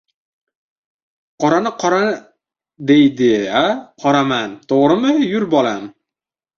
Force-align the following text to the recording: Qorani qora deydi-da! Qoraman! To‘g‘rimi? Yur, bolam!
Qorani 1.43 1.73
qora 1.83 2.01
deydi-da! 2.91 3.65
Qoraman! 4.05 4.61
To‘g‘rimi? 4.75 5.17
Yur, 5.33 5.51
bolam! 5.57 5.91